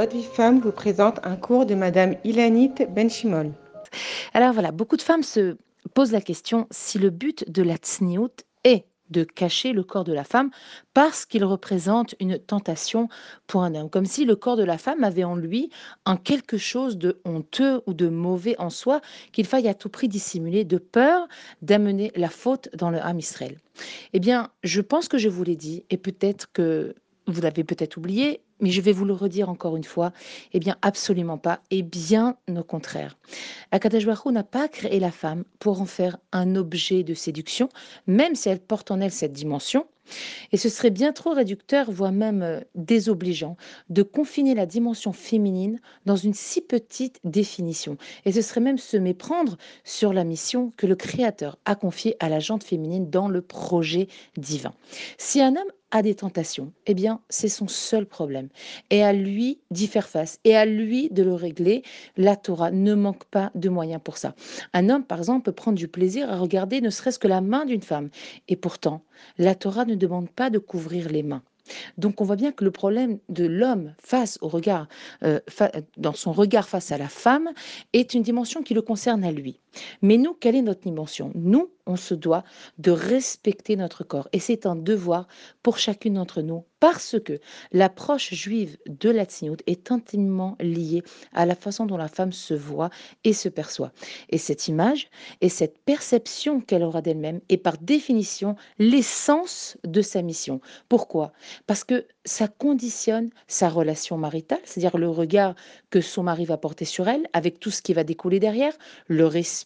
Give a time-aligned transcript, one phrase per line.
[0.00, 3.52] Votre vie femme vous présente un cours de Madame Ilanit Benchimol.
[4.32, 5.58] Alors voilà, beaucoup de femmes se
[5.92, 8.32] posent la question si le but de la tsniout
[8.64, 10.48] est de cacher le corps de la femme
[10.94, 13.08] parce qu'il représente une tentation
[13.46, 15.68] pour un homme, comme si le corps de la femme avait en lui
[16.06, 20.08] un quelque chose de honteux ou de mauvais en soi qu'il faille à tout prix
[20.08, 21.28] dissimuler de peur
[21.60, 23.58] d'amener la faute dans le Ham Israël.
[24.14, 26.94] Eh bien, je pense que je vous l'ai dit et peut-être que
[27.30, 30.12] vous l'avez peut-être oublié, mais je vais vous le redire encore une fois,
[30.52, 33.16] eh bien absolument pas, et bien au contraire.
[33.70, 37.68] Akadash n'a pas créé la femme pour en faire un objet de séduction,
[38.06, 39.86] même si elle porte en elle cette dimension.
[40.52, 43.56] Et ce serait bien trop réducteur, voire même euh, désobligeant,
[43.88, 47.96] de confiner la dimension féminine dans une si petite définition.
[48.24, 52.28] Et ce serait même se méprendre sur la mission que le Créateur a confiée à
[52.28, 54.72] la jante féminine dans le projet divin.
[55.18, 58.48] Si un homme a des tentations, eh bien, c'est son seul problème.
[58.90, 61.82] Et à lui d'y faire face et à lui de le régler.
[62.16, 64.34] La Torah ne manque pas de moyens pour ça.
[64.72, 67.64] Un homme, par exemple, peut prendre du plaisir à regarder ne serait-ce que la main
[67.64, 68.10] d'une femme.
[68.48, 69.02] Et pourtant,
[69.38, 71.42] la Torah ne demande pas de couvrir les mains.
[71.98, 74.88] Donc on voit bien que le problème de l'homme face au regard,
[75.22, 75.40] euh,
[75.96, 77.50] dans son regard face à la femme,
[77.92, 79.60] est une dimension qui le concerne à lui.
[80.02, 81.32] Mais nous, quelle est notre dimension?
[81.34, 82.44] Nous, on se doit
[82.78, 84.28] de respecter notre corps.
[84.32, 85.26] Et c'est un devoir
[85.62, 87.40] pour chacune d'entre nous parce que
[87.72, 91.02] l'approche juive de la tsniout est intimement liée
[91.34, 92.88] à la façon dont la femme se voit
[93.22, 93.92] et se perçoit.
[94.30, 95.10] Et cette image
[95.42, 100.62] et cette perception qu'elle aura d'elle-même est par définition l'essence de sa mission.
[100.88, 101.32] Pourquoi?
[101.66, 105.54] Parce que ça conditionne sa relation maritale, c'est-à-dire le regard
[105.90, 108.72] que son mari va porter sur elle, avec tout ce qui va découler derrière,
[109.06, 109.59] le respect,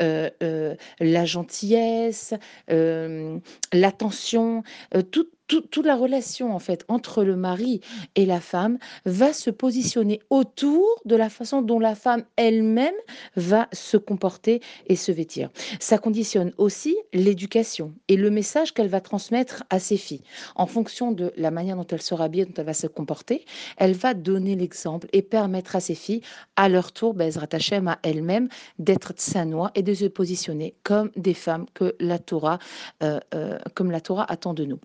[0.00, 2.34] euh, euh, la gentillesse,
[2.70, 3.38] euh,
[3.72, 4.62] l'attention,
[5.10, 5.28] tout,
[5.60, 7.80] toute la relation en fait entre le mari
[8.14, 12.94] et la femme va se positionner autour de la façon dont la femme elle-même
[13.36, 15.50] va se comporter et se vêtir.
[15.80, 20.22] Ça conditionne aussi l'éducation et le message qu'elle va transmettre à ses filles.
[20.56, 23.44] En fonction de la manière dont elle sera habillée, dont elle va se comporter,
[23.76, 26.22] elle va donner l'exemple et permettre à ses filles,
[26.56, 28.48] à leur tour, Bezrat Hashem, à elles-mêmes,
[28.78, 32.58] d'être tsanois et de se positionner comme des femmes que la Torah,
[33.02, 34.80] euh, euh, comme la Torah attend de nous.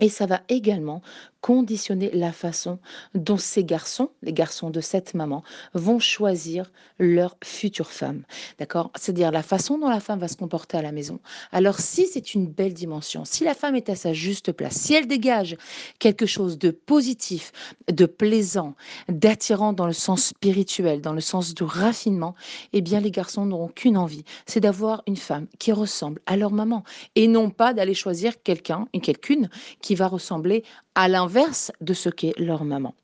[0.00, 1.02] Et ça va également
[1.40, 2.78] conditionner la façon
[3.14, 5.42] dont ces garçons, les garçons de cette maman,
[5.74, 8.22] vont choisir leur future femme.
[8.58, 8.90] D'accord?
[8.96, 11.20] C'est-à-dire la façon dont la femme va se comporter à la maison.
[11.52, 14.94] Alors si c'est une belle dimension, si la femme est à sa juste place, si
[14.94, 15.56] elle dégage
[15.98, 17.52] quelque chose de positif,
[17.90, 18.74] de plaisant,
[19.08, 22.34] d'attirant dans le sens spirituel, dans le sens du raffinement,
[22.72, 26.50] eh bien les garçons n'auront qu'une envie, c'est d'avoir une femme qui ressemble à leur
[26.50, 26.84] maman
[27.14, 29.48] et non pas d'aller choisir quelqu'un, et quelqu'une
[29.80, 30.64] qui va ressembler
[30.94, 32.94] à l'inverse de ce qu'est leur maman.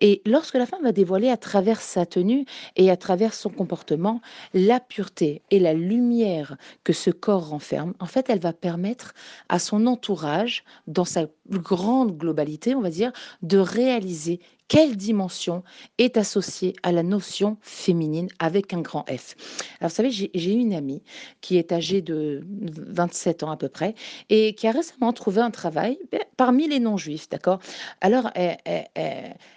[0.00, 2.44] Et lorsque la femme va dévoiler à travers sa tenue
[2.76, 4.20] et à travers son comportement
[4.54, 9.14] la pureté et la lumière que ce corps renferme, en fait, elle va permettre
[9.48, 15.64] à son entourage, dans sa grande globalité, on va dire, de réaliser quelle dimension
[15.96, 19.34] est associée à la notion féminine avec un grand F.
[19.80, 21.02] Alors, vous savez, j'ai une amie
[21.40, 23.94] qui est âgée de 27 ans à peu près
[24.28, 27.60] et qui a récemment trouvé un travail ben, parmi les non-juifs, d'accord?
[28.02, 28.58] Alors, elle,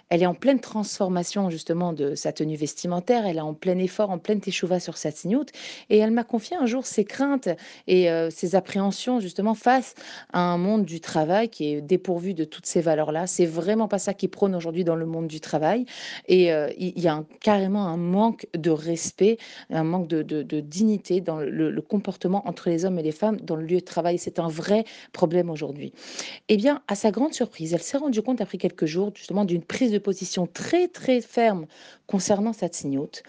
[0.10, 4.18] est en pleine transformation justement de sa tenue vestimentaire, elle est en plein effort, en
[4.18, 5.52] pleine teshuva sur sa tignoute
[5.90, 7.50] et elle m'a confié un jour ses craintes
[7.88, 9.96] et euh, ses appréhensions justement face
[10.34, 13.28] à un monde du travail qui est dépourvu de toutes ces valeurs-là.
[13.28, 15.86] C'est vraiment pas ça qui prône aujourd'hui dans le monde du travail.
[16.28, 19.38] Et euh, il y a carrément un manque de respect,
[19.70, 23.66] un manque de, dignité dans le, comportement entre les hommes et les femmes dans le
[23.66, 24.18] lieu de travail.
[24.18, 25.94] C'est un vrai problème aujourd'hui.
[26.48, 29.64] Eh bien, à sa grande surprise, elle s'est rendue compte après quelques jours justement d'une
[29.72, 31.66] prise de position très très ferme
[32.06, 33.24] concernant cette signote.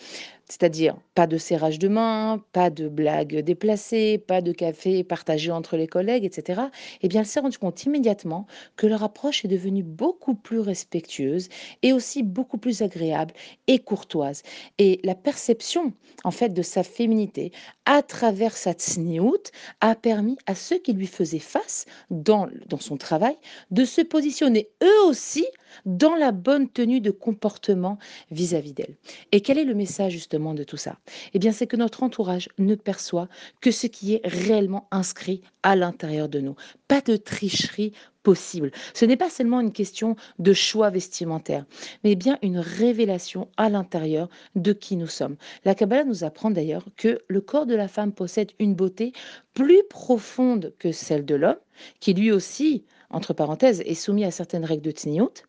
[0.49, 5.77] C'est-à-dire pas de serrage de main, pas de blagues déplacées, pas de café partagé entre
[5.77, 6.63] les collègues, etc.
[7.01, 11.49] Eh bien, elle s'est rendue compte immédiatement que leur approche est devenue beaucoup plus respectueuse
[11.83, 13.35] et aussi beaucoup plus agréable
[13.69, 14.43] et courtoise.
[14.79, 15.93] Et la perception,
[16.25, 17.53] en fait, de sa féminité
[17.87, 22.97] à travers sa tsniout a permis à ceux qui lui faisaient face dans, dans son
[22.97, 23.37] travail
[23.71, 25.47] de se positionner eux aussi
[25.87, 27.99] dans la bonne tenue de comportement
[28.31, 28.97] vis-à-vis d'elle.
[29.33, 30.99] Et quel est le message justement de tout ça?
[31.35, 33.29] Eh bien, c'est que notre entourage ne perçoit
[33.61, 36.57] que ce qui est réellement inscrit à l'intérieur de nous.
[36.89, 37.93] Pas de tricherie
[38.23, 38.71] possible.
[38.95, 41.65] Ce n'est pas seulement une question de choix vestimentaire,
[42.05, 45.37] mais bien une révélation à l'intérieur de qui nous sommes.
[45.65, 49.13] La Kabbalah nous apprend d'ailleurs que le corps de la femme possède une beauté
[49.55, 51.57] plus profonde que celle de l'homme,
[52.01, 55.45] qui lui aussi entre parenthèses, est soumis à certaines règles de tsniout,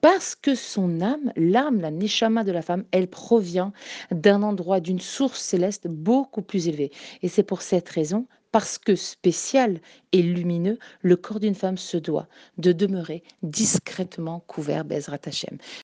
[0.00, 3.72] parce que son âme, l'âme, la neshama de la femme, elle provient
[4.10, 6.90] d'un endroit, d'une source céleste beaucoup plus élevée.
[7.22, 9.80] Et c'est pour cette raison, parce que spécial
[10.12, 12.28] et lumineux, le corps d'une femme se doit
[12.58, 15.58] de demeurer discrètement couvert Bezrat Hashem.